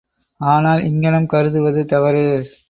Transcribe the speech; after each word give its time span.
ஆனால், 0.41 0.81
இங்ஙணம் 0.83 1.25
கருதுவது 1.25 1.85
தவறு. 1.85 2.25